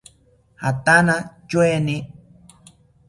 Jatana 0.61 1.15
tyoeni 1.49 1.97